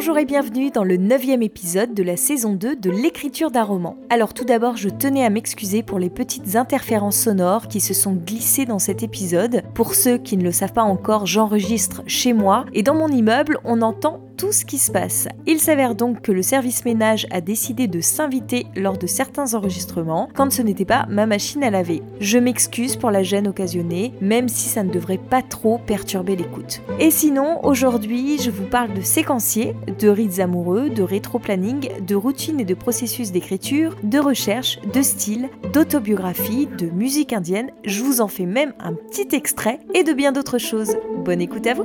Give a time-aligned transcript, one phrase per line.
[0.00, 3.98] Bonjour et bienvenue dans le neuvième épisode de la saison 2 de l'écriture d'un roman.
[4.08, 8.14] Alors tout d'abord, je tenais à m'excuser pour les petites interférences sonores qui se sont
[8.14, 9.62] glissées dans cet épisode.
[9.74, 13.58] Pour ceux qui ne le savent pas encore, j'enregistre chez moi et dans mon immeuble,
[13.62, 15.28] on entend tout ce qui se passe.
[15.46, 20.30] Il s'avère donc que le service ménage a décidé de s'inviter lors de certains enregistrements
[20.34, 22.02] quand ce n'était pas ma machine à laver.
[22.20, 26.80] Je m'excuse pour la gêne occasionnée, même si ça ne devrait pas trop perturber l'écoute.
[26.98, 32.60] Et sinon, aujourd'hui, je vous parle de séquencier, de rites amoureux, de rétro-planning, de routine
[32.60, 38.28] et de processus d'écriture, de recherche, de style, d'autobiographie, de musique indienne, je vous en
[38.28, 40.96] fais même un petit extrait et de bien d'autres choses.
[41.26, 41.84] Bonne écoute à vous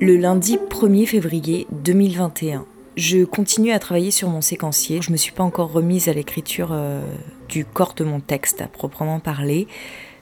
[0.00, 2.66] le lundi 1er février 2021.
[2.96, 5.00] Je continue à travailler sur mon séquencier.
[5.02, 7.04] Je ne me suis pas encore remise à l'écriture euh,
[7.48, 9.68] du corps de mon texte à proprement parler.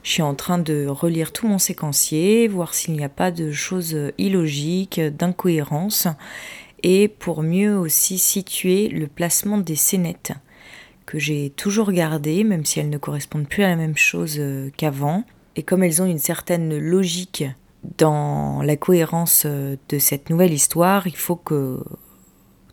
[0.03, 3.51] Je suis en train de relire tout mon séquencier, voir s'il n'y a pas de
[3.51, 6.07] choses illogiques, d'incohérences,
[6.83, 10.33] et pour mieux aussi situer le placement des scénettes
[11.05, 14.69] que j'ai toujours gardées, même si elles ne correspondent plus à la même chose euh,
[14.77, 15.23] qu'avant.
[15.55, 17.45] Et comme elles ont une certaine logique
[17.97, 21.83] dans la cohérence euh, de cette nouvelle histoire, il faut que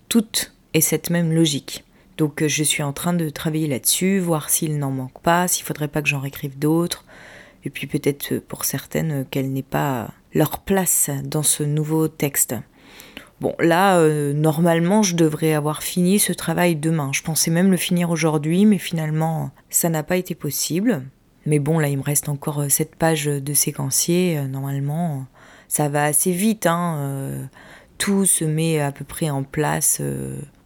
[0.08, 0.26] tout
[0.74, 1.84] ait cette même logique.
[2.16, 5.64] Donc euh, je suis en train de travailler là-dessus, voir s'il n'en manque pas, s'il
[5.64, 7.04] faudrait pas que j'en réécrive d'autres,
[7.64, 12.54] et puis peut-être euh, pour certaines qu'elles n'aient pas leur place dans ce nouveau texte.
[13.40, 17.10] Bon, là, normalement, je devrais avoir fini ce travail demain.
[17.14, 21.02] Je pensais même le finir aujourd'hui, mais finalement, ça n'a pas été possible.
[21.46, 24.38] Mais bon, là, il me reste encore 7 euh, pages de séquencier.
[24.38, 25.26] Euh, normalement,
[25.68, 26.66] ça va assez vite.
[26.66, 27.44] Hein, euh,
[27.98, 30.00] tout se met à peu près en place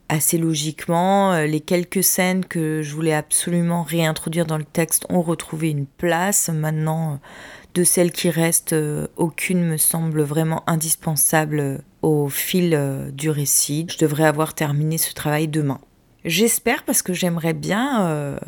[0.08, 1.36] assez logiquement.
[1.40, 6.48] Les quelques scènes que je voulais absolument réintroduire dans le texte ont retrouvé une place.
[6.48, 7.18] Maintenant,
[7.74, 8.76] de celles qui restent,
[9.16, 13.88] aucune me semble vraiment indispensable au fil du récit.
[13.90, 15.80] Je devrais avoir terminé ce travail demain.
[16.24, 18.38] J'espère parce que j'aimerais bien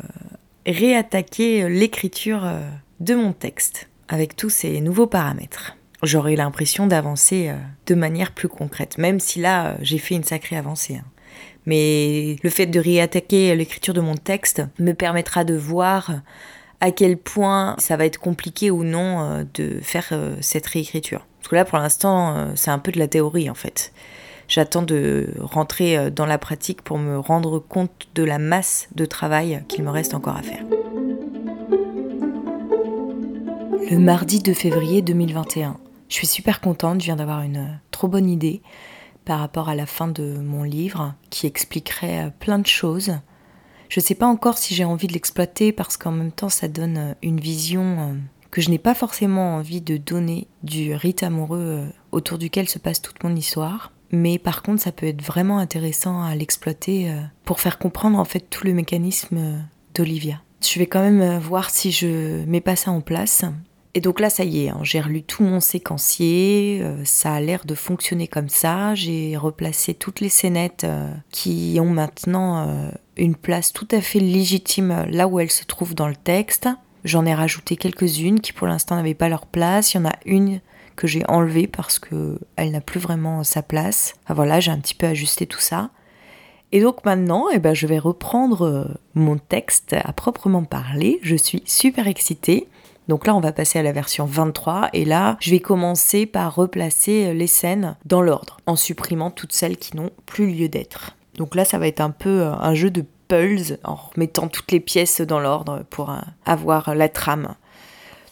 [0.67, 2.59] réattaquer l'écriture euh,
[2.99, 5.75] de mon texte avec tous ces nouveaux paramètres.
[6.03, 7.55] J'aurais l'impression d'avancer euh,
[7.87, 10.97] de manière plus concrète, même si là euh, j'ai fait une sacrée avancée.
[10.97, 11.05] Hein.
[11.65, 16.21] Mais le fait de réattaquer l'écriture de mon texte me permettra de voir
[16.79, 21.27] à quel point ça va être compliqué ou non de faire cette réécriture.
[21.39, 23.91] Parce que là pour l'instant c'est un peu de la théorie en fait.
[24.47, 29.05] J'attends de rentrer euh, dans la pratique pour me rendre compte de la masse de
[29.05, 30.63] travail qu'il me reste encore à faire.
[33.89, 35.77] Le mardi 2 février 2021.
[36.07, 38.61] Je suis super contente, je viens d'avoir une euh, trop bonne idée
[39.25, 43.17] par rapport à la fin de mon livre qui expliquerait euh, plein de choses.
[43.89, 46.67] Je ne sais pas encore si j'ai envie de l'exploiter parce qu'en même temps ça
[46.69, 48.17] donne une vision
[48.51, 53.01] que je n'ai pas forcément envie de donner du rite amoureux autour duquel se passe
[53.01, 53.93] toute mon histoire.
[54.11, 58.25] Mais par contre, ça peut être vraiment intéressant à l'exploiter euh, pour faire comprendre en
[58.25, 59.57] fait tout le mécanisme euh,
[59.93, 60.41] d'Olivia.
[60.61, 63.43] Je vais quand même euh, voir si je mets pas ça en place.
[63.93, 67.65] Et donc là, ça y est, hein, j'ai relu tout mon séquencier, ça a l'air
[67.65, 68.93] de fonctionner comme ça.
[68.93, 70.85] J'ai replacé toutes les scénettes
[71.31, 76.07] qui ont maintenant une place tout à fait légitime là où elles se trouvent dans
[76.07, 76.69] le texte.
[77.05, 79.93] J'en ai rajouté quelques-unes qui pour l'instant n'avaient pas leur place.
[79.93, 80.59] Il y en a une
[80.97, 84.15] que j'ai enlevé parce que elle n'a plus vraiment sa place.
[84.27, 85.91] voilà, j'ai un petit peu ajusté tout ça.
[86.73, 91.19] Et donc maintenant, eh ben, je vais reprendre euh, mon texte à proprement parler.
[91.21, 92.67] Je suis super excitée.
[93.07, 96.55] Donc là, on va passer à la version 23 et là, je vais commencer par
[96.55, 101.15] replacer les scènes dans l'ordre, en supprimant toutes celles qui n'ont plus lieu d'être.
[101.37, 104.71] Donc là, ça va être un peu euh, un jeu de puzzles en remettant toutes
[104.71, 107.55] les pièces dans l'ordre pour euh, avoir la trame.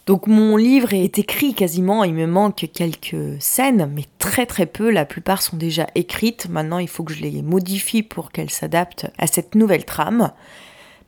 [0.06, 4.92] Donc mon livre est écrit quasiment, il me manque quelques scènes, mais très très peu,
[4.92, 6.48] la plupart sont déjà écrites.
[6.48, 10.32] Maintenant il faut que je les modifie pour qu'elles s'adaptent à cette nouvelle trame.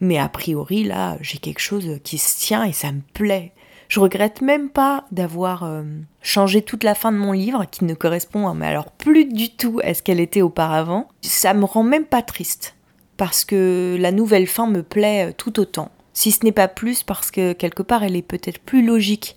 [0.02, 3.52] Mais a priori là, j'ai quelque chose qui se tient et ça me plaît.
[3.88, 5.84] Je regrette même pas d'avoir euh,
[6.24, 9.80] changé toute la fin de mon livre, qui ne correspond mais alors plus du tout
[9.84, 11.08] à ce qu'elle était auparavant.
[11.22, 12.76] Ça me rend même pas triste,
[13.16, 17.30] parce que la nouvelle fin me plaît tout autant si ce n'est pas plus parce
[17.30, 19.36] que quelque part elle est peut-être plus logique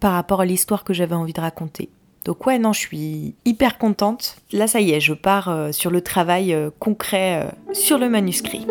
[0.00, 1.90] par rapport à l'histoire que j'avais envie de raconter.
[2.24, 4.36] Donc ouais, non, je suis hyper contente.
[4.50, 8.08] Là, ça y est, je pars euh, sur le travail euh, concret euh, sur le
[8.08, 8.66] manuscrit.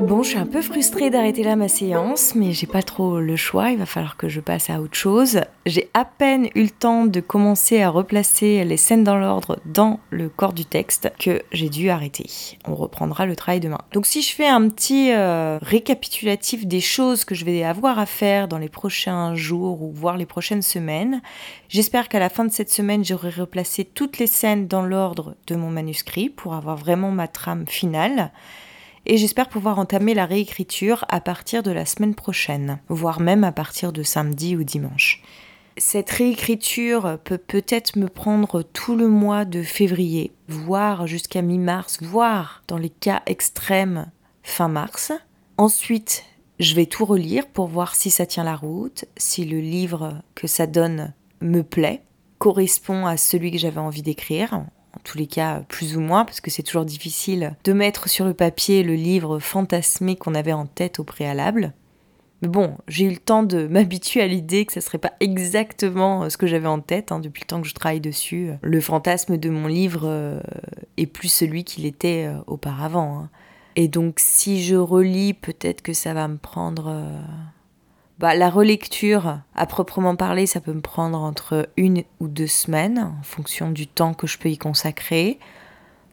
[0.00, 3.34] Bon, je suis un peu frustrée d'arrêter là ma séance, mais j'ai pas trop le
[3.34, 5.40] choix, il va falloir que je passe à autre chose.
[5.66, 9.98] J'ai à peine eu le temps de commencer à replacer les scènes dans l'ordre dans
[10.10, 12.30] le corps du texte que j'ai dû arrêter.
[12.64, 13.80] On reprendra le travail demain.
[13.92, 18.06] Donc si je fais un petit euh, récapitulatif des choses que je vais avoir à
[18.06, 21.20] faire dans les prochains jours ou voire les prochaines semaines,
[21.68, 25.56] j'espère qu'à la fin de cette semaine, j'aurai replacé toutes les scènes dans l'ordre de
[25.56, 28.30] mon manuscrit pour avoir vraiment ma trame finale
[29.08, 33.52] et j'espère pouvoir entamer la réécriture à partir de la semaine prochaine, voire même à
[33.52, 35.22] partir de samedi ou dimanche.
[35.78, 42.62] Cette réécriture peut peut-être me prendre tout le mois de février, voire jusqu'à mi-mars, voire
[42.68, 44.10] dans les cas extrêmes
[44.42, 45.12] fin mars.
[45.56, 46.24] Ensuite,
[46.60, 50.46] je vais tout relire pour voir si ça tient la route, si le livre que
[50.46, 52.02] ça donne me plaît,
[52.38, 54.64] correspond à celui que j'avais envie d'écrire
[54.98, 58.24] en tous les cas plus ou moins, parce que c'est toujours difficile de mettre sur
[58.24, 61.72] le papier le livre fantasmé qu'on avait en tête au préalable.
[62.42, 66.24] Mais bon, j'ai eu le temps de m'habituer à l'idée que ce serait pas exactement
[66.24, 68.50] euh, ce que j'avais en tête hein, depuis le temps que je travaille dessus.
[68.62, 70.40] Le fantasme de mon livre euh,
[70.96, 73.20] est plus celui qu'il était euh, auparavant.
[73.20, 73.30] Hein.
[73.76, 77.04] Et donc si je relis, peut-être que ça va me prendre
[78.18, 83.14] bah, la relecture, à proprement parler, ça peut me prendre entre une ou deux semaines,
[83.20, 85.38] en fonction du temps que je peux y consacrer.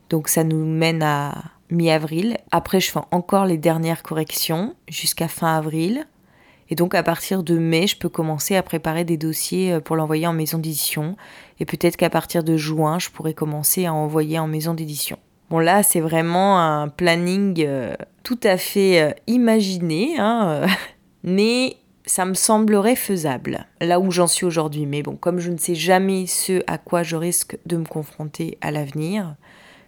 [0.09, 1.33] Donc ça nous mène à
[1.71, 2.37] mi-avril.
[2.51, 6.05] Après, je fais encore les dernières corrections jusqu'à fin avril.
[6.69, 9.95] Et donc à partir de mai, je peux commencer à préparer des dossiers euh, pour
[9.95, 11.15] l'envoyer en maison d'édition.
[11.59, 15.17] Et peut-être qu'à partir de juin, je pourrais commencer à envoyer en maison d'édition.
[15.49, 20.65] Bon là, c'est vraiment un planning euh, tout à fait euh, imaginé, hein,
[21.23, 24.85] mais ça me semblerait faisable, là où j'en suis aujourd'hui.
[24.85, 28.57] Mais bon, comme je ne sais jamais ce à quoi je risque de me confronter
[28.61, 29.35] à l'avenir,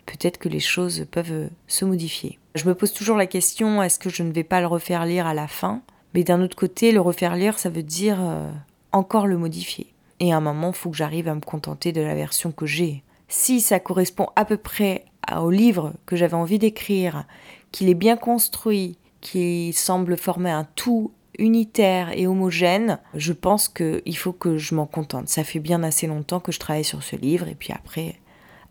[0.05, 2.39] peut-être que les choses peuvent se modifier.
[2.55, 5.27] Je me pose toujours la question, est-ce que je ne vais pas le refaire lire
[5.27, 5.81] à la fin?
[6.13, 8.49] Mais d'un autre côté, le refaire lire, ça veut dire euh,
[8.91, 9.93] encore le modifier.
[10.19, 12.65] Et à un moment, il faut que j'arrive à me contenter de la version que
[12.65, 13.03] j'ai.
[13.27, 15.05] Si ça correspond à peu près
[15.35, 17.25] au livre que j'avais envie d'écrire,
[17.71, 24.17] qu'il est bien construit, qu'il semble former un tout unitaire et homogène, je pense qu'il
[24.17, 25.29] faut que je m'en contente.
[25.29, 28.15] Ça fait bien assez longtemps que je travaille sur ce livre et puis après,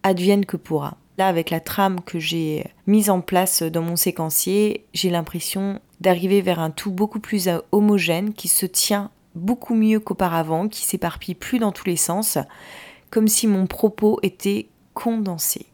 [0.03, 0.97] advienne que pourra.
[1.19, 6.43] Là, avec la trame que j'ai mise en place dans mon séquencier, j'ai l'impression d'arriver
[6.43, 11.59] vers un tout beaucoup plus homogène qui se tient beaucoup mieux qu'auparavant, qui s'éparpille plus
[11.59, 12.39] dans tous les sens,
[13.11, 15.67] comme si mon propos était condensé.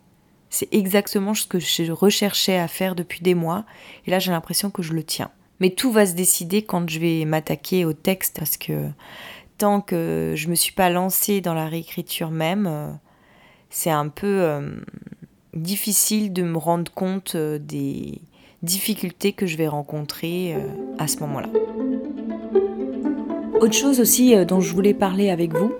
[0.50, 3.64] C'est exactement ce que je recherchais à faire depuis des mois,
[4.06, 5.30] et là j'ai l'impression que je le tiens.
[5.62, 8.88] Mais tout va se décider quand je vais m'attaquer au texte parce que
[9.58, 12.88] tant que je me suis pas lancée dans la réécriture même, euh,
[13.70, 14.72] c'est un peu euh,
[15.54, 18.18] difficile de me rendre compte euh, des
[18.64, 20.56] difficultés que je vais rencontrer
[20.98, 21.48] à ce moment-là.
[23.60, 25.72] Autre chose aussi dont je voulais parler avec vous,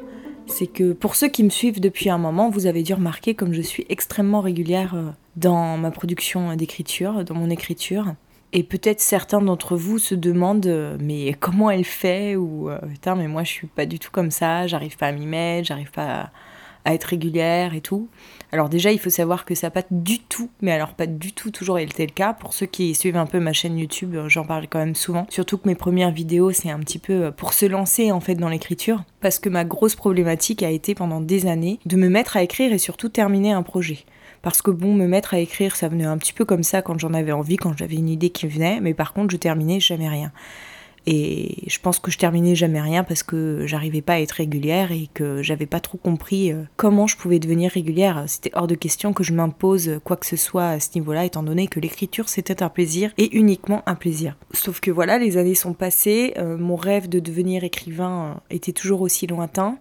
[0.46, 3.52] c'est que pour ceux qui me suivent depuis un moment, vous avez dû remarquer comme
[3.52, 4.96] je suis extrêmement régulière
[5.34, 8.14] dans ma production d'écriture, dans mon écriture.
[8.54, 13.14] Et peut-être certains d'entre vous se demandent euh, mais comment elle fait ou euh, putain
[13.14, 15.90] mais moi je suis pas du tout comme ça, j'arrive pas à m'y mettre, j'arrive
[15.90, 16.30] pas
[16.84, 18.08] à, être régulière et tout.
[18.50, 21.50] Alors déjà il faut savoir que ça pas du tout, mais alors pas du tout
[21.50, 22.34] toujours été le cas.
[22.34, 25.26] Pour ceux qui suivent un peu ma chaîne YouTube, euh, j'en parle quand même souvent.
[25.30, 28.50] Surtout que mes premières vidéos c'est un petit peu pour se lancer en fait dans
[28.50, 32.42] l'écriture, parce que ma grosse problématique a été pendant des années de me mettre à
[32.42, 34.04] écrire et surtout terminer un projet
[34.42, 36.98] parce que bon, me mettre à écrire, ça venait un petit peu comme ça quand
[36.98, 40.08] j'en avais envie, quand j'avais une idée qui venait, mais par contre, je terminais jamais
[40.08, 40.32] rien.
[41.06, 44.92] Et je pense que je terminais jamais rien parce que j'arrivais pas à être régulière
[44.92, 48.24] et que j'avais pas trop compris euh, comment je pouvais devenir régulière.
[48.28, 51.42] C'était hors de question que je m'impose quoi que ce soit à ce niveau-là, étant
[51.42, 54.36] donné que l'écriture c'était un plaisir et uniquement un plaisir.
[54.52, 58.72] Sauf que voilà, les années sont passées, euh, mon rêve de devenir écrivain euh, était
[58.72, 59.78] toujours aussi lointain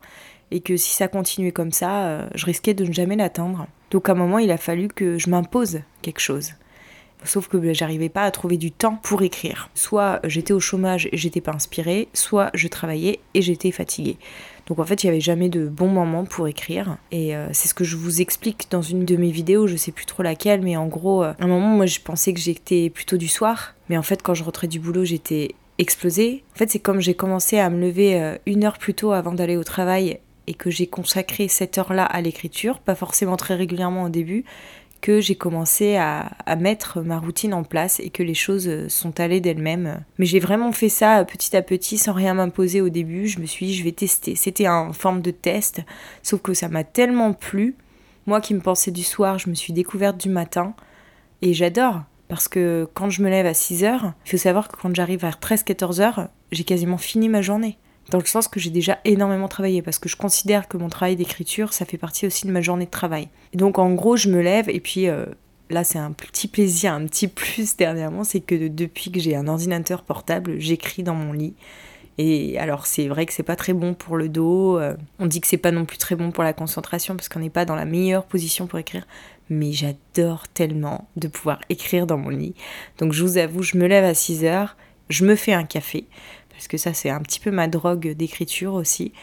[0.50, 3.68] et que si ça continuait comme ça, je risquais de ne jamais l'atteindre.
[3.92, 6.54] Donc à un moment, il a fallu que je m'impose quelque chose.
[7.24, 9.70] Sauf que ben, j'arrivais pas à trouver du temps pour écrire.
[9.76, 14.18] Soit j'étais au chômage et j'étais pas inspirée, soit je travaillais et j'étais fatiguée.
[14.66, 16.98] Donc en fait, il n'y avait jamais de bon moment pour écrire.
[17.12, 19.92] Et euh, c'est ce que je vous explique dans une de mes vidéos, je sais
[19.92, 22.90] plus trop laquelle, mais en gros, euh, à un moment, moi je pensais que j'étais
[22.90, 23.76] plutôt du soir.
[23.90, 26.44] Mais en fait, quand je rentrais du boulot, j'étais explosée.
[26.56, 29.34] En fait, c'est comme j'ai commencé à me lever euh, une heure plus tôt avant
[29.34, 30.20] d'aller au travail
[30.52, 34.44] et que j'ai consacré cette heure-là à l'écriture, pas forcément très régulièrement au début,
[35.00, 36.30] que j'ai commencé à,
[36.60, 40.04] mettre ma routine en place et que les choses sont allées d'elles-mêmes.
[40.20, 43.28] Mais j'ai vraiment fait ça petit à petit sans rien m'imposer au début.
[43.28, 44.36] Je me suis dit, je vais tester.
[44.36, 45.82] C'était en forme de test,
[46.22, 47.76] sauf que ça m'a tellement plu.
[48.28, 50.76] Moi qui me pensais du soir, je me suis découverte du matin
[51.42, 54.76] et j'adore Parce que quand je me lève à 6 heures, il faut savoir que
[54.76, 57.78] quand j'arrive à 13-14 heures, j'ai quasiment fini ma journée.
[58.12, 61.16] Dans le sens que j'ai déjà énormément travaillé, parce que je considère que mon travail
[61.16, 63.30] d'écriture, ça fait partie aussi de ma journée de travail.
[63.54, 65.26] Donc en gros, je me lève et puis euh,
[65.70, 69.48] là c'est un petit plaisir, un petit plus dernièrement, c'est que depuis que j'ai un
[69.48, 71.56] ordinateur portable, j'écris dans mon lit.
[72.18, 75.40] Et alors c'est vrai que c'est pas très bon pour le dos, euh, on dit
[75.40, 77.76] que c'est pas non plus très bon pour la concentration parce qu'on n'est pas dans
[77.76, 79.08] la meilleure position pour écrire,
[79.50, 82.56] mais j'adore tellement de pouvoir écrire dans mon lit.
[82.98, 84.76] Donc je vous avoue, je me lève à 6 heures,
[85.10, 86.06] je me fais un café,
[86.52, 89.14] parce que ça c'est un petit peu ma drogue d'écriture aussi.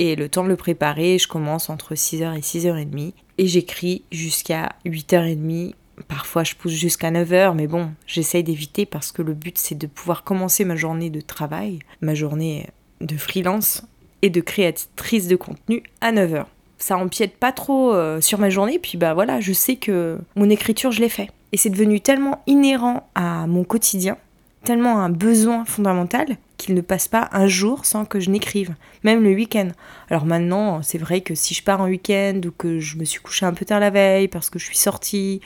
[0.00, 4.74] Et le temps de le préparer, je commence entre 6h et 6h30 et j'écris jusqu'à
[4.84, 5.74] 8h30
[6.08, 9.86] Parfois, je pousse jusqu'à 9h, mais bon, j'essaye d'éviter parce que le but, c'est de
[9.86, 12.66] pouvoir commencer ma journée de travail, ma journée
[13.00, 13.82] de freelance
[14.22, 16.46] et de créatrice de contenu à 9h.
[16.78, 20.50] Ça empiète pas trop euh, sur ma journée, puis bah voilà, je sais que mon
[20.50, 21.30] écriture, je l'ai fait.
[21.52, 24.16] Et c'est devenu tellement inhérent à mon quotidien,
[24.64, 29.22] tellement un besoin fondamental, qu'il ne passe pas un jour sans que je n'écrive, même
[29.22, 29.68] le week-end.
[30.08, 33.20] Alors maintenant, c'est vrai que si je pars en week-end ou que je me suis
[33.20, 35.40] couché un peu tard la veille parce que je suis sortie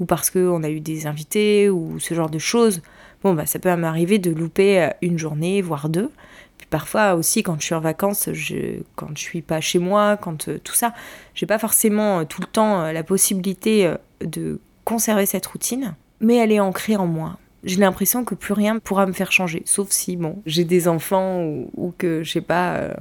[0.00, 2.82] ou parce qu'on a eu des invités ou ce genre de choses,
[3.22, 6.10] bon, bah, ça peut m'arriver de louper euh, une journée, voire deux.
[6.58, 10.16] Puis parfois aussi, quand je suis en vacances, je, quand je suis pas chez moi,
[10.16, 10.94] quand euh, tout ça,
[11.34, 16.52] j'ai pas forcément euh, tout le temps la possibilité de conserver cette routine, mais elle
[16.52, 17.38] est ancrée en moi.
[17.64, 21.42] J'ai l'impression que plus rien pourra me faire changer, sauf si, bon, j'ai des enfants
[21.42, 22.94] ou, que, je sais pas,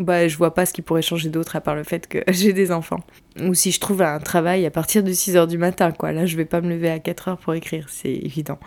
[0.00, 2.52] bah, je vois pas ce qui pourrait changer d'autre à part le fait que j'ai
[2.52, 3.00] des enfants.
[3.40, 6.12] Ou si je trouve un travail à partir de 6 h du matin, quoi.
[6.12, 8.58] Là, je vais pas me lever à 4 h pour écrire, c'est évident.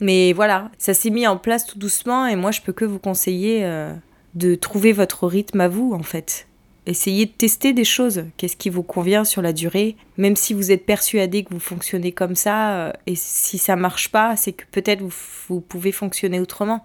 [0.00, 2.98] Mais voilà, ça s'est mis en place tout doucement et moi, je peux que vous
[2.98, 3.92] conseiller euh,
[4.34, 6.46] de trouver votre rythme à vous, en fait.
[6.86, 8.24] Essayez de tester des choses.
[8.36, 9.96] Qu'est-ce qui vous convient sur la durée?
[10.16, 14.10] Même si vous êtes persuadé que vous fonctionnez comme ça, euh, et si ça marche
[14.10, 15.02] pas, c'est que peut-être
[15.48, 16.84] vous pouvez fonctionner autrement.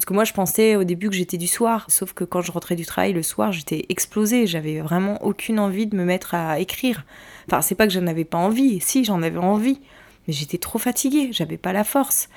[0.00, 2.50] Parce que moi, je pensais au début que j'étais du soir, sauf que quand je
[2.50, 4.46] rentrais du travail le soir, j'étais explosée.
[4.46, 7.04] J'avais vraiment aucune envie de me mettre à écrire.
[7.46, 9.78] Enfin, c'est pas que j'en avais pas envie, si, j'en avais envie.
[10.26, 12.30] Mais j'étais trop fatiguée, j'avais pas la force.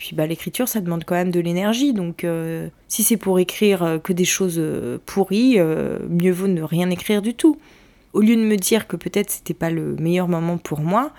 [0.00, 1.92] Puis, bah, l'écriture, ça demande quand même de l'énergie.
[1.92, 5.58] Donc, euh, si c'est pour écrire euh, que des choses euh, pourries,
[6.08, 7.58] mieux vaut ne rien écrire du tout.
[8.14, 11.12] Au lieu de me dire que peut-être c'était pas le meilleur moment pour moi,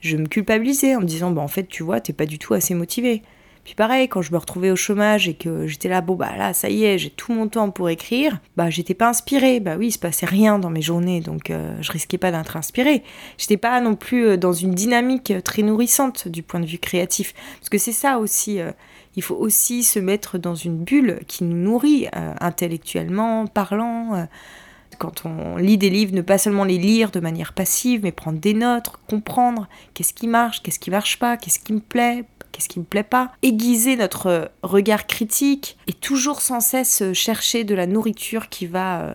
[0.00, 2.52] je me culpabilisais en me disant, bah, en fait, tu vois, t'es pas du tout
[2.52, 3.22] assez motivée.
[3.68, 6.54] Puis pareil, quand je me retrouvais au chômage et que j'étais là, bon bah là,
[6.54, 9.60] ça y est, j'ai tout mon temps pour écrire, bah j'étais pas inspirée.
[9.60, 12.56] Bah oui, il se passait rien dans mes journées, donc euh, je risquais pas d'être
[12.56, 13.02] inspirée.
[13.36, 17.34] J'étais pas non plus euh, dans une dynamique très nourrissante du point de vue créatif.
[17.58, 18.72] Parce que c'est ça aussi, euh,
[19.16, 22.06] il faut aussi se mettre dans une bulle qui nous nourrit
[22.40, 24.26] intellectuellement, parlant
[24.98, 28.38] quand on lit des livres, ne pas seulement les lire de manière passive, mais prendre
[28.38, 32.24] des notes, comprendre qu'est-ce qui marche, qu'est-ce qui marche pas, qu'est-ce qui me plaît,
[32.58, 37.72] qu'est-ce qui me plaît pas, aiguiser notre regard critique et toujours sans cesse chercher de
[37.76, 39.14] la nourriture qui va euh,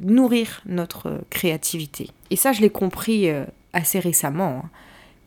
[0.00, 2.10] nourrir notre créativité.
[2.28, 4.70] Et ça, je l'ai compris euh, assez récemment, hein,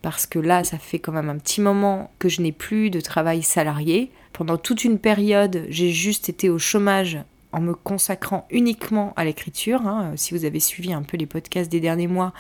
[0.04, 3.02] parce que là, ça fait quand même un petit moment que je n'ai plus de
[3.02, 4.12] travail salarié.
[4.34, 7.18] Pendant toute une période, j'ai juste été au chômage
[7.54, 9.88] en me consacrant uniquement à l'écriture.
[9.88, 10.14] Hein.
[10.16, 12.34] Si vous avez suivi un peu les podcasts des derniers mois,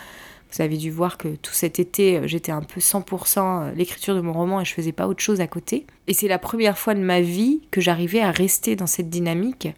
[0.51, 4.15] vous avez dû voir que tout cet été, euh, j'étais un peu 100% euh, l'écriture
[4.15, 5.86] de mon roman et je faisais pas autre chose à côté.
[6.08, 9.70] Et c'est la première fois de ma vie que j'arrivais à rester dans cette dynamique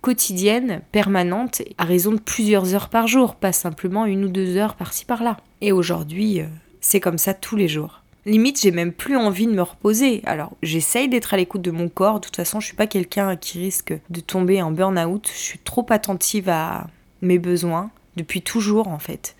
[0.00, 4.76] quotidienne, permanente, à raison de plusieurs heures par jour, pas simplement une ou deux heures
[4.76, 5.36] par-ci par-là.
[5.60, 6.46] Et aujourd'hui, euh,
[6.80, 8.02] c'est comme ça tous les jours.
[8.24, 10.20] Limite, j'ai même plus envie de me reposer.
[10.24, 12.20] Alors, j'essaye d'être à l'écoute de mon corps.
[12.20, 15.30] De toute façon, je suis pas quelqu'un qui risque de tomber en burn-out.
[15.32, 16.88] Je suis trop attentive à
[17.22, 19.35] mes besoins depuis toujours en fait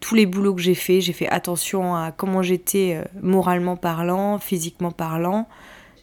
[0.00, 4.38] tous les boulots que j'ai fait, j'ai fait attention à comment j'étais euh, moralement parlant,
[4.38, 5.46] physiquement parlant.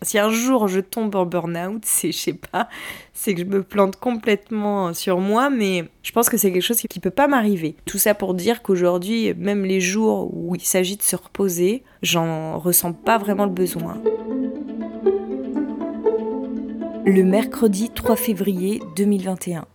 [0.04, 2.70] Si un jour je tombe en burn-out, c'est, je sais pas,
[3.14, 6.80] c'est que je me plante complètement sur moi, mais je pense que c'est quelque chose
[6.80, 7.76] qui peut pas m'arriver.
[7.86, 12.60] Tout ça pour dire qu'aujourd'hui, même les jours où il s'agit de se reposer, j'en
[12.60, 14.02] ressens pas vraiment le besoin.
[17.06, 19.66] Le mercredi 3 février 2021.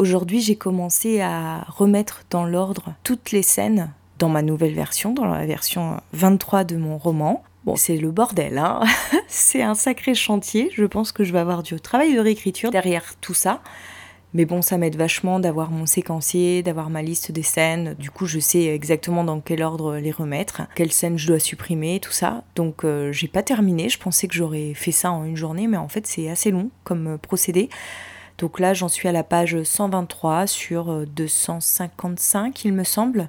[0.00, 5.24] Aujourd'hui, j'ai commencé à remettre dans l'ordre toutes les scènes dans ma nouvelle version, dans
[5.24, 7.42] la version 23 de mon roman.
[7.64, 8.80] Bon, c'est le bordel, hein
[9.26, 10.70] c'est un sacré chantier.
[10.72, 13.60] Je pense que je vais avoir du travail de réécriture derrière tout ça.
[14.34, 17.94] Mais bon, ça m'aide vachement d'avoir mon séquencier, d'avoir ma liste des scènes.
[17.98, 21.98] Du coup, je sais exactement dans quel ordre les remettre, quelles scènes je dois supprimer,
[21.98, 22.44] tout ça.
[22.54, 23.88] Donc, euh, j'ai pas terminé.
[23.88, 26.70] Je pensais que j'aurais fait ça en une journée, mais en fait, c'est assez long
[26.84, 27.68] comme procédé.
[28.38, 33.28] Donc là, j'en suis à la page 123 sur 255, euh, il me semble.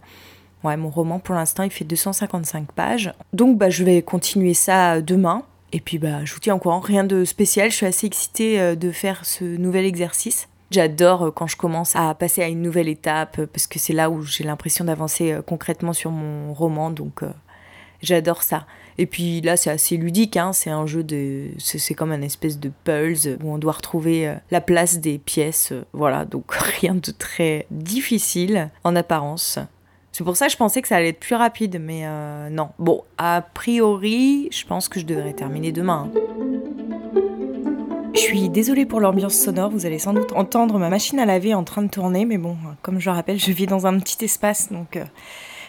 [0.64, 3.14] Ouais, mon roman pour l'instant il fait 255 pages.
[3.34, 5.44] Donc bah, je vais continuer ça demain.
[5.72, 8.60] Et puis bah, je vous tiens au courant, rien de spécial, je suis assez excitée
[8.60, 10.48] euh, de faire ce nouvel exercice.
[10.70, 14.10] J'adore euh, quand je commence à passer à une nouvelle étape parce que c'est là
[14.10, 17.22] où j'ai l'impression d'avancer concrètement sur mon roman, donc
[18.02, 18.68] j'adore ça.
[19.02, 20.52] Et puis là, c'est assez ludique, hein.
[20.52, 21.52] c'est un jeu de.
[21.58, 25.72] C'est comme un espèce de puzzle où on doit retrouver euh, la place des pièces.
[25.72, 29.58] Euh, voilà, donc rien de très difficile en apparence.
[30.12, 32.72] C'est pour ça que je pensais que ça allait être plus rapide, mais euh, non.
[32.78, 36.12] Bon, a priori, je pense que je devrais terminer demain.
[38.14, 41.54] Je suis désolée pour l'ambiance sonore, vous allez sans doute entendre ma machine à laver
[41.54, 44.26] en train de tourner, mais bon, comme je le rappelle, je vis dans un petit
[44.26, 45.00] espace, donc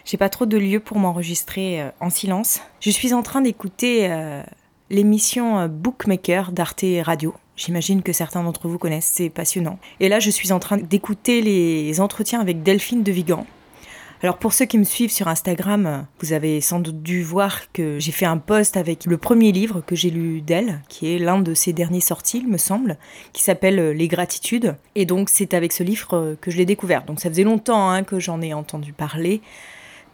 [0.05, 2.61] j'ai pas trop de lieu pour m'enregistrer euh, en silence.
[2.81, 4.43] Je suis en train d'écouter euh,
[4.89, 7.35] l'émission euh, Bookmaker d'Arte Radio.
[7.57, 9.79] J'imagine que certains d'entre vous connaissent, c'est passionnant.
[10.01, 13.47] Et là, je suis en train d'écouter les entretiens avec Delphine de Vigan.
[14.23, 17.99] Alors pour ceux qui me suivent sur Instagram, vous avez sans doute dû voir que
[17.99, 21.41] j'ai fait un post avec le premier livre que j'ai lu d'elle, qui est l'un
[21.41, 22.99] de ses derniers sorties, il me semble,
[23.33, 24.77] qui s'appelle Les Gratitudes.
[24.95, 27.05] Et donc c'est avec ce livre que je l'ai découvert.
[27.05, 29.41] Donc ça faisait longtemps hein, que j'en ai entendu parler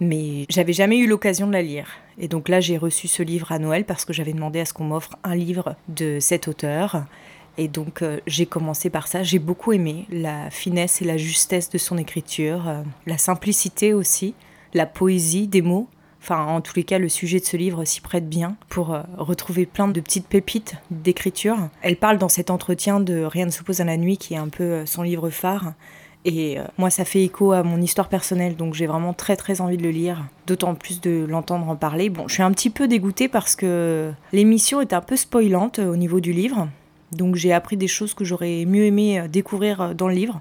[0.00, 1.88] mais j'avais jamais eu l'occasion de la lire.
[2.18, 4.72] Et donc là, j'ai reçu ce livre à Noël parce que j'avais demandé à ce
[4.72, 7.04] qu'on m'offre un livre de cet auteur.
[7.58, 9.22] Et donc euh, j'ai commencé par ça.
[9.22, 14.34] J'ai beaucoup aimé la finesse et la justesse de son écriture, euh, la simplicité aussi,
[14.74, 15.88] la poésie des mots.
[16.22, 19.02] Enfin, en tous les cas, le sujet de ce livre s'y prête bien pour euh,
[19.16, 21.56] retrouver plein de petites pépites d'écriture.
[21.82, 24.48] Elle parle dans cet entretien de Rien ne s'oppose à la nuit, qui est un
[24.48, 25.72] peu son livre phare.
[26.26, 29.61] Et euh, moi, ça fait écho à mon histoire personnelle, donc j'ai vraiment très très
[29.61, 32.11] envie de le lire, d'autant plus de l'entendre en parler.
[32.11, 35.92] Bon, je suis un petit peu dégoûtée parce que l'émission est un peu spoilante euh,
[35.92, 36.68] au niveau du livre,
[37.12, 40.40] donc j'ai appris des choses que j'aurais mieux aimé euh, découvrir dans le livre.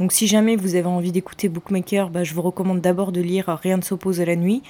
[0.00, 3.56] Donc si jamais vous avez envie d'écouter Bookmaker, bah, je vous recommande d'abord de lire
[3.62, 4.62] Rien ne s'oppose à la nuit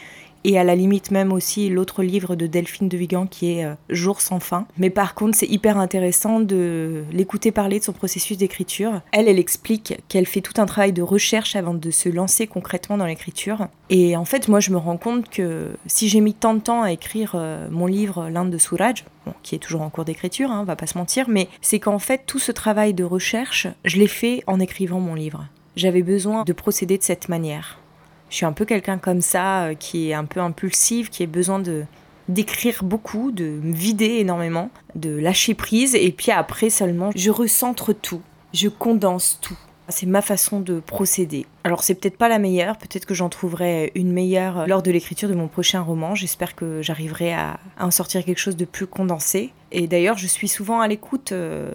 [0.44, 3.74] et à la limite même aussi l'autre livre de Delphine de Vigan qui est euh,
[3.88, 4.66] Jour sans fin.
[4.78, 9.00] Mais par contre, c'est hyper intéressant de l'écouter parler de son processus d'écriture.
[9.12, 12.96] Elle, elle explique qu'elle fait tout un travail de recherche avant de se lancer concrètement
[12.96, 13.68] dans l'écriture.
[13.88, 16.82] Et en fait, moi, je me rends compte que si j'ai mis tant de temps
[16.82, 19.04] à écrire euh, mon livre L'Inde de Souraj,
[19.42, 21.98] qui est toujours en cours d'écriture, hein, on va pas se mentir, mais c'est qu'en
[21.98, 25.46] fait, tout ce travail de recherche, je l'ai fait en écrivant mon livre.
[25.76, 27.79] J'avais besoin de procéder de cette manière.
[28.30, 31.26] Je suis un peu quelqu'un comme ça, euh, qui est un peu impulsif, qui a
[31.26, 31.84] besoin de
[32.28, 37.92] d'écrire beaucoup, de me vider énormément, de lâcher prise, et puis après seulement, je recentre
[37.92, 38.22] tout,
[38.54, 39.58] je condense tout.
[39.88, 41.46] C'est ma façon de procéder.
[41.64, 45.28] Alors c'est peut-être pas la meilleure, peut-être que j'en trouverai une meilleure lors de l'écriture
[45.28, 46.14] de mon prochain roman.
[46.14, 49.52] J'espère que j'arriverai à, en sortir quelque chose de plus condensé.
[49.72, 51.32] Et d'ailleurs, je suis souvent à l'écoute.
[51.32, 51.72] Euh,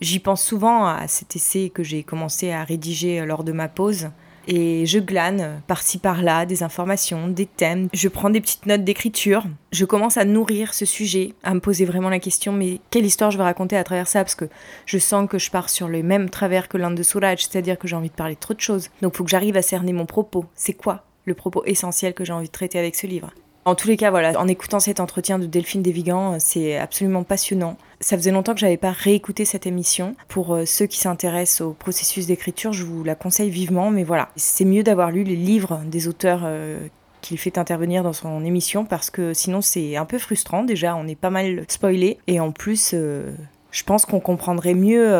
[0.00, 4.08] j'y pense souvent à cet essai que j'ai commencé à rédiger lors de ma pause
[4.48, 7.88] et je glane par-ci par-là des informations, des thèmes.
[7.92, 9.44] Je prends des petites notes d'écriture.
[9.72, 13.30] Je commence à nourrir ce sujet, à me poser vraiment la question mais quelle histoire
[13.30, 14.24] je vais raconter à travers ça?
[14.24, 14.46] Parce que
[14.86, 17.88] je sens que je pars sur le même travers que l'un de Soulage, c'est-à-dire que
[17.88, 18.90] j'ai envie de parler de trop de choses.
[19.02, 20.44] Donc il faut que j'arrive à cerner mon propos.
[20.54, 23.30] C'est quoi le propos essentiel que j'ai envie de traiter avec ce livre?
[23.66, 27.76] En tous les cas, voilà, en écoutant cet entretien de Delphine Desvigans, c'est absolument passionnant.
[28.02, 30.16] Ça faisait longtemps que j'avais pas réécouté cette émission.
[30.26, 33.90] Pour euh, ceux qui s'intéressent au processus d'écriture, je vous la conseille vivement.
[33.90, 36.80] Mais voilà, c'est mieux d'avoir lu les livres des auteurs euh,
[37.20, 40.64] qu'il fait intervenir dans son émission parce que sinon c'est un peu frustrant.
[40.64, 42.92] Déjà, on est pas mal spoilé et en plus.
[42.94, 43.32] Euh,
[43.70, 45.14] je pense qu'on comprendrait mieux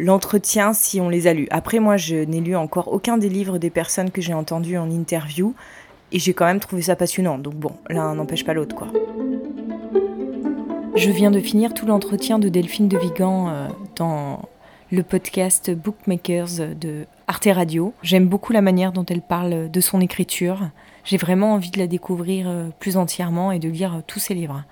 [0.00, 1.46] l'entretien si on les a lus.
[1.50, 4.90] Après, moi, je n'ai lu encore aucun des livres des personnes que j'ai entendues en
[4.90, 5.54] interview.
[6.10, 7.38] Et j'ai quand même trouvé ça passionnant.
[7.38, 8.88] Donc bon, l'un n'empêche pas l'autre, quoi.
[10.96, 14.48] Je viens de finir tout l'entretien de Delphine de Vigan euh, dans
[14.92, 17.92] le podcast Bookmakers de Arte Radio.
[18.02, 20.70] J'aime beaucoup la manière dont elle parle de son écriture.
[21.04, 24.62] J'ai vraiment envie de la découvrir euh, plus entièrement et de lire tous ses livres.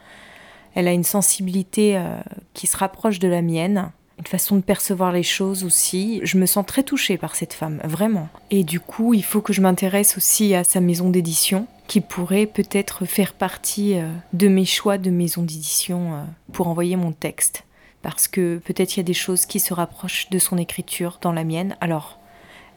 [0.76, 2.20] Elle a une sensibilité euh,
[2.54, 6.20] qui se rapproche de la mienne une façon de percevoir les choses aussi.
[6.22, 8.28] Je me sens très touchée par cette femme, vraiment.
[8.52, 12.46] Et du coup, il faut que je m'intéresse aussi à sa maison d'édition, qui pourrait
[12.46, 16.22] peut-être faire partie euh, de mes choix de maison d'édition euh,
[16.55, 17.64] pour envoyer mon texte.
[18.00, 21.33] Parce que peut-être il y a des choses qui se rapprochent de son écriture dans
[21.33, 21.76] la mienne.
[21.83, 22.18] Alors,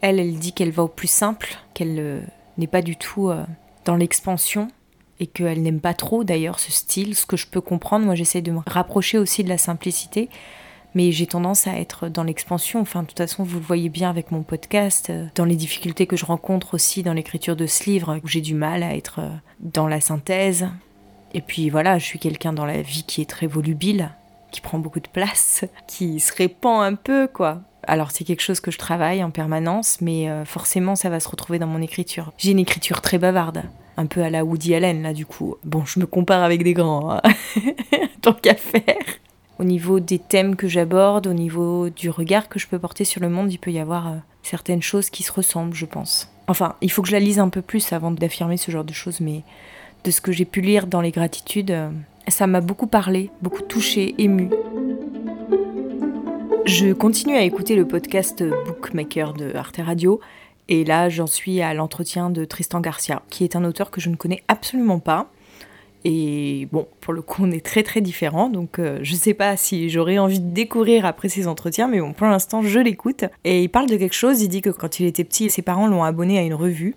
[0.01, 2.19] elle, elle dit qu'elle va au plus simple, qu'elle euh,
[2.57, 3.31] n'est pas du tout
[3.85, 4.67] dans l'expansion,
[5.21, 8.03] et qu'elle n'aime pas trop d'ailleurs ce style, ce que je peux comprendre.
[8.05, 10.27] Moi, j'essaie de me rapprocher aussi de la simplicité
[10.95, 12.79] mais j'ai tendance à être dans l'expansion.
[12.79, 16.07] Enfin, de toute façon, vous le voyez bien avec mon podcast, euh, dans les difficultés
[16.07, 19.19] que je rencontre aussi dans l'écriture de ce livre, où j'ai du mal à être
[19.19, 19.29] euh,
[19.59, 20.67] dans la synthèse.
[21.33, 24.11] Et puis voilà, je suis quelqu'un dans la vie qui est très volubile,
[24.51, 27.61] qui prend beaucoup de place, qui se répand un peu, quoi.
[27.87, 31.29] Alors c'est quelque chose que je travaille en permanence, mais euh, forcément ça va se
[31.29, 32.31] retrouver dans mon écriture.
[32.37, 33.63] J'ai une écriture très bavarde,
[33.97, 35.55] un peu à la Woody Allen là du coup.
[35.63, 37.21] Bon, je me compare avec des grands, hein.
[38.21, 38.95] tant qu'à faire.
[39.57, 43.21] Au niveau des thèmes que j'aborde, au niveau du regard que je peux porter sur
[43.21, 46.29] le monde, il peut y avoir euh, certaines choses qui se ressemblent, je pense.
[46.47, 48.93] Enfin, il faut que je la lise un peu plus avant d'affirmer ce genre de
[48.93, 49.43] choses, mais
[50.03, 51.89] de ce que j'ai pu lire dans les gratitudes, euh,
[52.27, 54.49] ça m'a beaucoup parlé, beaucoup touché, ému.
[56.65, 60.19] Je continue à écouter le podcast Bookmaker de Arte Radio.
[60.67, 64.09] Et là, j'en suis à l'entretien de Tristan Garcia, qui est un auteur que je
[64.09, 65.27] ne connais absolument pas.
[66.07, 69.57] Et bon, pour le coup, on est très très différents, donc euh, je sais pas
[69.57, 73.25] si j'aurais envie de découvrir après ces entretiens, mais bon, pour l'instant, je l'écoute.
[73.43, 75.87] Et il parle de quelque chose, il dit que quand il était petit, ses parents
[75.87, 76.95] l'ont abonné à une revue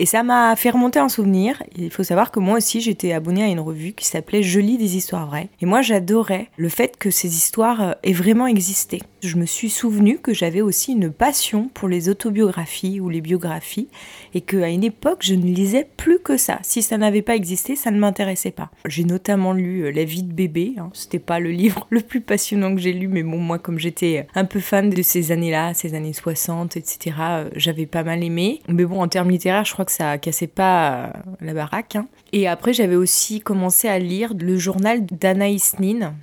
[0.00, 1.62] et ça m'a fait remonter un souvenir.
[1.76, 4.78] Il faut savoir que moi aussi, j'étais abonnée à une revue qui s'appelait Je lis
[4.78, 5.50] des histoires vraies.
[5.60, 9.02] Et moi, j'adorais le fait que ces histoires euh, aient vraiment existé.
[9.22, 13.88] Je me suis souvenu que j'avais aussi une passion pour les autobiographies ou les biographies
[14.32, 16.58] et qu'à une époque, je ne lisais plus que ça.
[16.62, 18.70] Si ça n'avait pas existé, ça ne m'intéressait pas.
[18.86, 20.76] J'ai notamment lu euh, La vie de bébé.
[20.78, 20.88] Hein.
[20.94, 24.26] C'était pas le livre le plus passionnant que j'ai lu, mais bon, moi, comme j'étais
[24.34, 28.62] un peu fan de ces années-là, ces années 60, etc., euh, j'avais pas mal aimé.
[28.66, 31.96] Mais bon, en termes littéraires, je crois que ça cassait pas euh, la baraque.
[31.96, 32.06] Hein.
[32.32, 36.14] Et après, j'avais aussi commencé à lire le journal d'Anaïs Nin.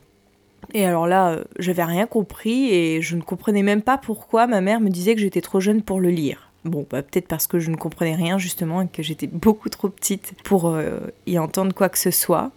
[0.74, 4.62] Et alors là, euh, j'avais rien compris et je ne comprenais même pas pourquoi ma
[4.62, 6.52] mère me disait que j'étais trop jeune pour le lire.
[6.66, 9.90] Bon, bah, peut-être parce que je ne comprenais rien justement et que j'étais beaucoup trop
[9.90, 12.52] petite pour euh, y entendre quoi que ce soit.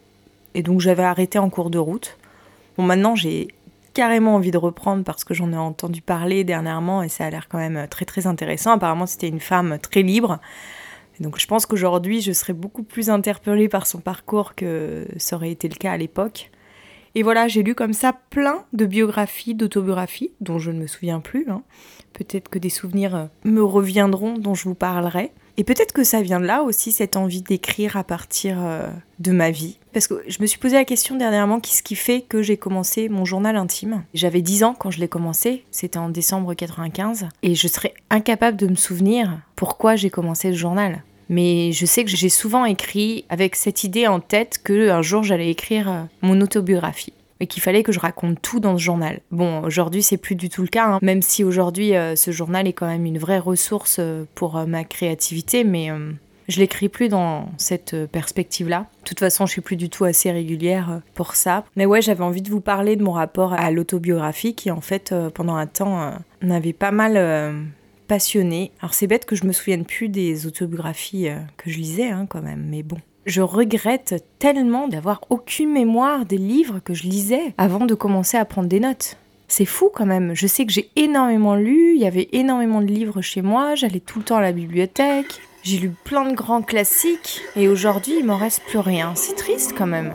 [0.55, 2.17] Et donc j'avais arrêté en cours de route.
[2.77, 3.49] Bon, maintenant j'ai
[3.95, 7.49] carrément envie de reprendre parce que j'en ai entendu parler dernièrement et ça a l'air
[7.49, 8.73] quand même très très intéressant.
[8.73, 10.41] Apparemment c'était une femme très libre
[11.21, 15.51] donc je pense qu'aujourd'hui, je serais beaucoup plus interpellée par son parcours que ça aurait
[15.51, 16.51] été le cas à l'époque.
[17.15, 21.21] Et voilà, j'ai lu comme ça plein de biographies, d'autobiographies, dont je ne me souviens
[21.21, 21.47] plus.
[21.51, 21.63] Hein.
[22.13, 25.33] Peut-être que des souvenirs euh, me reviendront, dont je vous parlerai.
[25.57, 29.33] Et peut-être que ça vient de là aussi, cette envie d'écrire à partir euh, de
[29.33, 29.79] ma vie.
[29.93, 33.09] Parce que je me suis posé la question dernièrement, qu'est-ce qui fait que j'ai commencé
[33.09, 34.05] mon journal intime?
[34.15, 38.57] J'avais 10 ans quand je l'ai commencé, c'était en décembre 95, et je serais incapable
[38.57, 43.25] de me souvenir pourquoi j'ai commencé le journal mais je sais que j'ai souvent écrit
[43.31, 47.63] avec cette idée en tête que un jour j'allais écrire euh, mon autobiographie et qu'il
[47.63, 49.21] fallait que je raconte tout dans ce journal.
[49.31, 50.99] Bon, aujourd'hui c'est plus du tout le cas, hein.
[51.01, 54.83] même si aujourd'hui euh, ce journal est quand même une vraie ressource euh, pour ma
[54.83, 55.91] créativité, mais
[56.49, 58.87] je l'écris plus dans cette perspective-là.
[59.05, 61.65] De toute façon, je suis plus du tout assez régulière pour ça.
[61.77, 65.15] Mais ouais, j'avais envie de vous parler de mon rapport à l'autobiographie qui, en fait,
[65.33, 66.13] pendant un temps,
[66.43, 67.17] n'avait pas mal
[68.81, 72.27] Alors c'est bête que je me souvienne plus des autobiographies euh, que je lisais hein,
[72.29, 72.97] quand même, mais bon.
[73.27, 78.45] Je regrette tellement d'avoir aucune mémoire des livres que je lisais avant de commencer à
[78.45, 79.17] prendre des notes.
[79.47, 80.35] C'est fou quand même.
[80.35, 84.01] Je sais que j'ai énormément lu, il y avait énormément de livres chez moi, j'allais
[84.01, 85.41] tout le temps à la bibliothèque.
[85.63, 89.13] J'ai lu plein de grands classiques et aujourd'hui il m'en reste plus rien.
[89.15, 90.13] C'est triste quand même.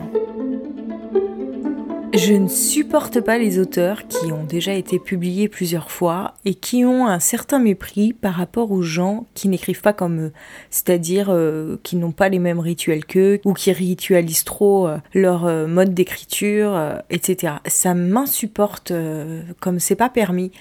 [2.16, 6.82] Je ne supporte pas les auteurs qui ont déjà été publiés plusieurs fois et qui
[6.82, 10.32] ont un certain mépris par rapport aux gens qui n'écrivent pas comme eux,
[10.70, 15.44] c'est-à-dire euh, qui n'ont pas les mêmes rituels qu'eux ou qui ritualisent trop euh, leur
[15.44, 17.56] euh, mode d'écriture, etc.
[17.66, 18.94] Ça m'insupporte
[19.60, 20.52] comme c'est pas permis.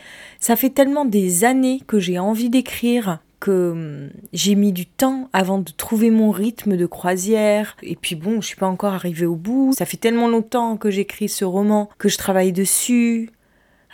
[0.42, 5.30] Ça fait tellement des années que j'ai envie d'écrire que hum, j'ai mis du temps
[5.32, 7.78] avant de trouver mon rythme de croisière.
[7.84, 9.74] Et puis bon, je suis pas encore arrivée au bout.
[9.78, 13.30] Ça fait tellement longtemps que j'écris ce roman que je travaille dessus.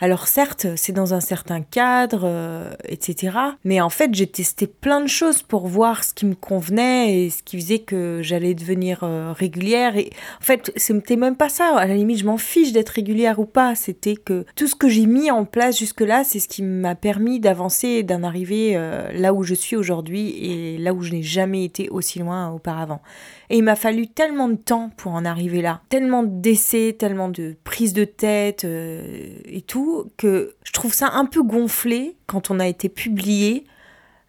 [0.02, 3.38] Alors certes, c'est dans un certain cadre, euh, etc.
[3.64, 7.30] Mais en fait, j'ai testé plein de choses pour voir ce qui me convenait et
[7.30, 9.96] ce qui faisait que j'allais devenir euh, régulière.
[9.96, 10.10] Et
[10.40, 11.76] en fait, c'était même pas ça.
[11.76, 13.76] À la limite, je m'en fiche d'être régulière ou pas.
[13.76, 17.38] C'était que tout ce que j'ai mis en place jusque-là, c'est ce qui m'a permis
[17.38, 21.22] d'avancer et d'en arriver euh, là où je suis aujourd'hui et là où je n'ai
[21.22, 23.02] jamais été aussi loin auparavant.
[23.50, 27.54] Et il m'a fallu tellement de temps pour en arriver là, tellement d'essais, tellement de
[27.62, 32.66] prises de tête et tout, que je trouve ça un peu gonflé quand on a
[32.66, 33.64] été publié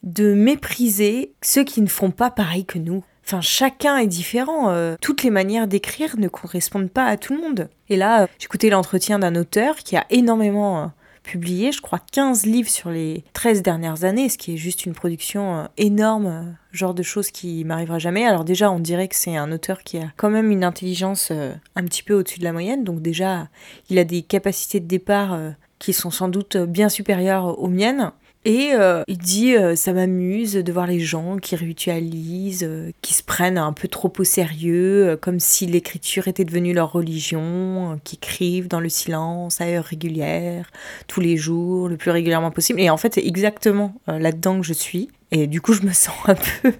[0.04, 3.04] de mépriser ceux qui ne font pas pareil que nous.
[3.26, 4.69] Enfin, chacun est différent.
[4.69, 7.69] Euh, toutes les manières d'écrire ne correspondent pas à tout le monde.
[7.89, 10.91] Et là, j'écoutais l'entretien d'un auteur qui a énormément
[11.24, 14.94] publié, je crois, 15 livres sur les 13 dernières années, ce qui est juste une
[14.94, 18.26] production euh, énorme, euh, genre de choses qui m'arrivera jamais.
[18.26, 21.54] Alors déjà, on dirait que c'est un auteur qui a quand même une intelligence euh,
[21.76, 23.48] un petit peu au-dessus de la moyenne, donc déjà,
[23.90, 25.38] il a des capacités de départ
[25.80, 28.12] qui sont sans doute bien supérieures aux miennes.
[28.46, 33.14] Et euh, il dit euh, ça m'amuse de voir les gens qui ritualisent, euh, qui
[33.14, 38.18] se prennent un peu trop au sérieux, comme si l'écriture était devenue leur religion, qui
[38.18, 40.72] écrivent dans le silence à heure régulière,
[41.08, 42.82] tous les jours, le plus régulièrement possible.
[42.82, 45.10] Et en fait, c'est exactement là-dedans que je suis.
[45.32, 46.74] Et du coup, je me sens un peu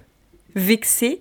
[0.54, 1.20] vexée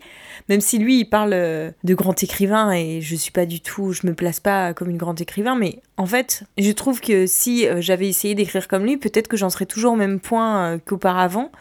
[0.50, 3.94] même si lui, il parle euh, de grand écrivain et je suis pas du tout,
[3.94, 7.68] je me place pas comme une grande écrivain, mais en fait, je trouve que si
[7.68, 10.78] euh, j'avais essayé d'écrire comme lui, peut-être que j'en serais toujours au même point euh,
[10.84, 11.52] qu'auparavant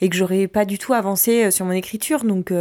[0.00, 2.24] et que j'aurais pas du tout avancé sur mon écriture.
[2.24, 2.52] Donc,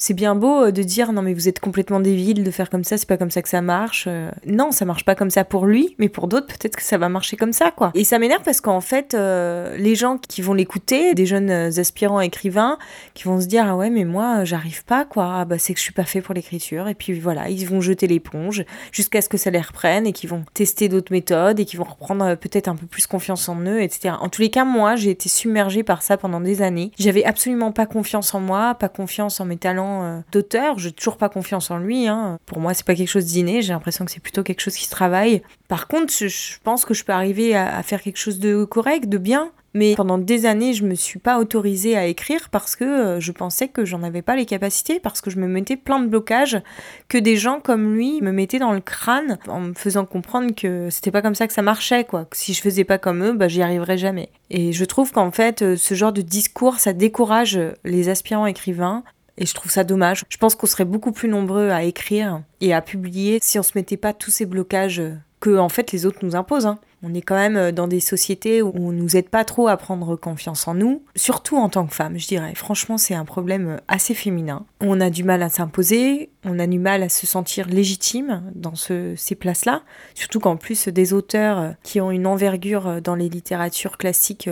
[0.00, 2.84] c'est bien beau euh, de dire non mais vous êtes complètement débile de faire comme
[2.84, 4.06] ça, c'est pas comme ça que ça marche.
[4.08, 4.30] Euh.
[4.46, 7.08] non, ça marche pas comme ça pour lui, mais pour d'autres peut-être que ça va
[7.08, 7.92] marcher comme ça quoi.
[7.94, 12.20] Et ça m'énerve parce qu'en fait euh, les gens qui vont l'écouter, des jeunes aspirants
[12.20, 12.78] écrivains,
[13.12, 15.78] qui vont se dire ah ouais mais moi j'arrive pas quoi, ah bah c'est que
[15.78, 19.28] je suis pas fait pour l'écriture et puis voilà ils vont jeter l'éponge jusqu'à ce
[19.28, 22.68] que ça les reprenne et qu'ils vont tester d'autres méthodes et qu'ils vont reprendre peut-être
[22.68, 24.14] un peu plus confiance en eux, etc.
[24.18, 26.90] En tous les cas moi j'ai été submergée par ça pendant des années.
[26.98, 30.78] J'avais absolument pas confiance en moi, pas confiance en mes talents euh, d'auteur.
[30.78, 32.06] J'ai toujours pas confiance en lui.
[32.06, 32.38] Hein.
[32.46, 33.62] Pour moi, c'est pas quelque chose d'inné.
[33.62, 35.42] J'ai l'impression que c'est plutôt quelque chose qui se travaille.
[35.68, 39.18] Par contre, je, pense que je peux arriver à, faire quelque chose de correct, de
[39.18, 39.52] bien.
[39.72, 43.30] Mais pendant des années, je me suis pas autorisée à écrire parce que euh, je
[43.30, 46.60] pensais que j'en avais pas les capacités, parce que je me mettais plein de blocages
[47.08, 50.90] que des gens comme lui me mettaient dans le crâne en me faisant comprendre que
[50.90, 52.24] c'était pas comme ça que ça marchait, quoi.
[52.24, 54.30] Que si je faisais pas comme eux, bah j'y arriverais jamais.
[54.50, 59.04] Et je trouve qu'en fait, euh, ce genre de discours, ça décourage les aspirants écrivains
[59.38, 60.24] et je trouve ça dommage.
[60.28, 63.72] Je pense qu'on serait beaucoup plus nombreux à écrire et à publier si on se
[63.74, 65.02] mettait pas tous ces blocages
[65.40, 66.66] que en fait les autres nous imposent.
[66.66, 66.78] Hein.
[67.02, 70.16] On est quand même dans des sociétés où on nous aide pas trop à prendre
[70.16, 72.52] confiance en nous, surtout en tant que femme, je dirais.
[72.54, 74.66] Franchement, c'est un problème assez féminin.
[74.80, 78.74] On a du mal à s'imposer, on a du mal à se sentir légitime dans
[78.74, 79.82] ces places-là,
[80.14, 84.50] surtout qu'en plus des auteurs qui ont une envergure dans les littératures classiques,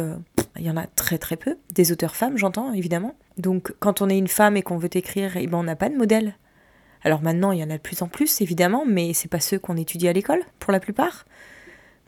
[0.59, 1.59] il y en a très très peu.
[1.75, 3.15] Des auteurs femmes, j'entends évidemment.
[3.39, 5.89] Donc quand on est une femme et qu'on veut écrire, eh ben, on n'a pas
[5.89, 6.35] de modèle.
[7.03, 9.59] Alors maintenant, il y en a de plus en plus, évidemment, mais c'est pas ceux
[9.59, 11.25] qu'on étudie à l'école, pour la plupart.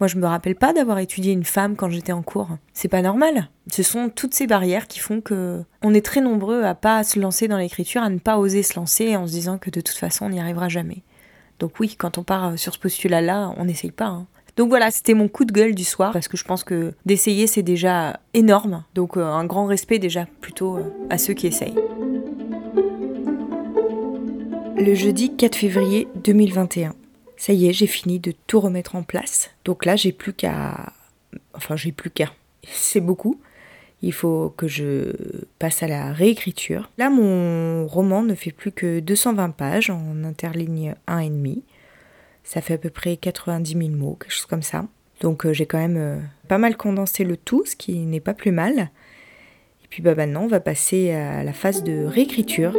[0.00, 2.48] Moi, je me rappelle pas d'avoir étudié une femme quand j'étais en cours.
[2.72, 3.50] C'est pas normal.
[3.70, 7.20] Ce sont toutes ces barrières qui font que on est très nombreux à pas se
[7.20, 9.96] lancer dans l'écriture, à ne pas oser se lancer en se disant que de toute
[9.96, 11.02] façon, on n'y arrivera jamais.
[11.58, 14.06] Donc oui, quand on part sur ce postulat-là, on n'essaye pas.
[14.06, 14.26] Hein.
[14.60, 17.46] Donc voilà, c'était mon coup de gueule du soir parce que je pense que d'essayer
[17.46, 18.84] c'est déjà énorme.
[18.94, 21.78] Donc euh, un grand respect déjà plutôt euh, à ceux qui essayent.
[24.76, 26.94] Le jeudi 4 février 2021.
[27.38, 29.50] Ça y est, j'ai fini de tout remettre en place.
[29.64, 30.92] Donc là, j'ai plus qu'à
[31.54, 32.30] enfin, j'ai plus qu'à
[32.70, 33.40] c'est beaucoup.
[34.02, 35.14] Il faut que je
[35.58, 36.90] passe à la réécriture.
[36.98, 41.62] Là, mon roman ne fait plus que 220 pages en interligne 1,5
[42.44, 44.86] ça fait à peu près 90 000 mots, quelque chose comme ça.
[45.20, 48.34] Donc euh, j'ai quand même euh, pas mal condensé le tout, ce qui n'est pas
[48.34, 48.90] plus mal.
[49.84, 52.76] Et puis bah, maintenant, on va passer à la phase de réécriture.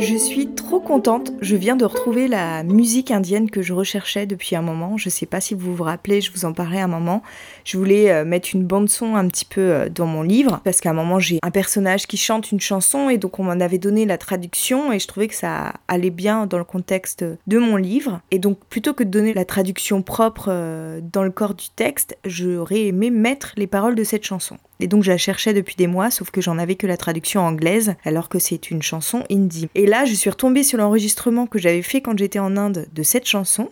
[0.00, 4.56] Je suis trop contente, je viens de retrouver la musique indienne que je recherchais depuis
[4.56, 4.96] un moment.
[4.96, 7.22] Je sais pas si vous vous rappelez, je vous en parlais un moment.
[7.64, 10.80] Je voulais euh, mettre une bande son un petit peu euh, dans mon livre parce
[10.80, 13.76] qu'à un moment j'ai un personnage qui chante une chanson et donc on m'en avait
[13.76, 17.76] donné la traduction et je trouvais que ça allait bien dans le contexte de mon
[17.76, 18.22] livre.
[18.30, 22.16] Et donc plutôt que de donner la traduction propre euh, dans le corps du texte,
[22.24, 24.56] j'aurais aimé mettre les paroles de cette chanson.
[24.80, 27.42] Et donc je la cherchais depuis des mois, sauf que j'en avais que la traduction
[27.42, 29.68] anglaise, alors que c'est une chanson indie.
[29.74, 33.02] Et là, je suis retombée sur l'enregistrement que j'avais fait quand j'étais en Inde de
[33.02, 33.68] cette chanson.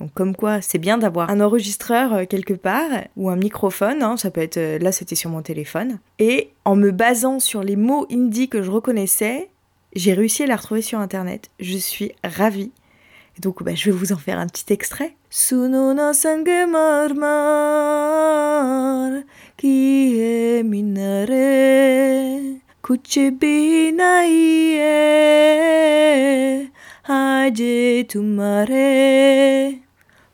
[0.00, 4.02] Donc comme quoi, c'est bien d'avoir un enregistreur euh, quelque part ou un microphone.
[4.02, 5.98] Hein, ça peut être euh, là, c'était sur mon téléphone.
[6.18, 9.50] Et en me basant sur les mots indie que je reconnaissais,
[9.94, 11.50] j'ai réussi à la retrouver sur internet.
[11.60, 12.72] Je suis ravie.
[13.40, 15.14] donc, bah, je vais vous en faire un petit extrait.
[15.30, 16.12] Sunona
[19.64, 21.40] qui minare
[22.84, 24.76] kuch bhi nahi
[27.08, 29.80] hai tumare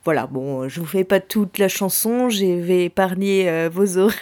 [0.02, 4.16] voilà, bon, je vous fais pas toute la chanson, je vais épargner euh, vos oreilles.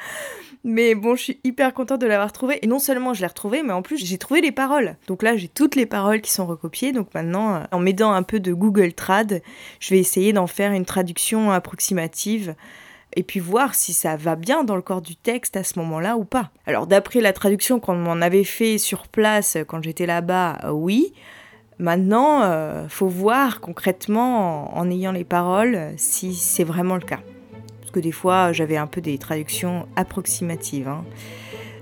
[0.64, 2.58] mais bon, je suis hyper contente de l'avoir trouvée.
[2.62, 4.96] Et non seulement je l'ai retrouvée, mais en plus j'ai trouvé les paroles.
[5.06, 6.90] Donc là, j'ai toutes les paroles qui sont recopiées.
[6.90, 9.42] Donc maintenant, euh, en m'aidant un peu de Google Trad,
[9.78, 12.56] je vais essayer d'en faire une traduction approximative
[13.14, 16.16] et puis voir si ça va bien dans le corps du texte à ce moment-là
[16.16, 16.50] ou pas.
[16.66, 21.12] Alors d'après la traduction qu'on m'en avait fait sur place quand j'étais là-bas, euh, oui.
[21.78, 27.20] Maintenant, euh, faut voir concrètement en, ayant les paroles si c'est vraiment le cas.
[27.80, 30.88] Parce que des fois, j'avais un peu des traductions approximatives.
[30.88, 31.04] Hein.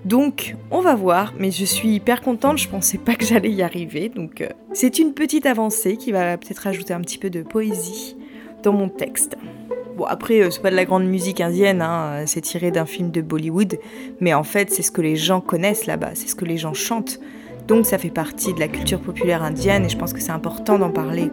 [0.04, 3.62] Donc, on va voir, mais je suis hyper contente, je pensais pas que j'allais y
[3.62, 4.08] arriver.
[4.08, 8.16] Donc, euh, c'est une petite avancée qui va peut-être ajouter un petit peu de poésie
[8.62, 9.36] dans mon texte.
[9.98, 13.10] Bon, après, euh, c'est pas de la grande musique indienne, hein, c'est tiré d'un film
[13.10, 13.80] de Bollywood,
[14.20, 16.72] mais en fait, c'est ce que les gens connaissent là-bas, c'est ce que les gens
[16.72, 17.18] chantent.
[17.66, 20.78] Donc ça fait partie de la culture populaire indienne et je pense que c'est important
[20.78, 21.32] d'en parler.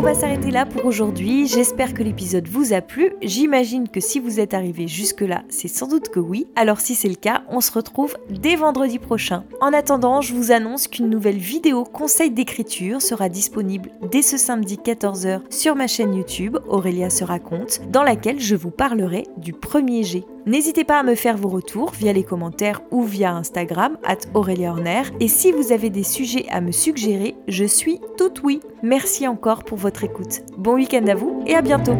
[0.00, 1.46] On va s'arrêter là pour aujourd'hui.
[1.46, 3.12] J'espère que l'épisode vous a plu.
[3.20, 6.46] J'imagine que si vous êtes arrivé jusque-là, c'est sans doute que oui.
[6.56, 9.44] Alors si c'est le cas, on se retrouve dès vendredi prochain.
[9.60, 14.76] En attendant, je vous annonce qu'une nouvelle vidéo conseil d'écriture sera disponible dès ce samedi
[14.82, 20.02] 14h sur ma chaîne YouTube Aurélia se raconte, dans laquelle je vous parlerai du premier
[20.02, 20.24] G.
[20.46, 24.18] N'hésitez pas à me faire vos retours via les commentaires ou via Instagram, at.
[25.20, 28.60] Et si vous avez des sujets à me suggérer, je suis tout oui.
[28.82, 30.40] Merci encore pour votre écoute.
[30.56, 31.96] Bon week-end à vous et à bientôt.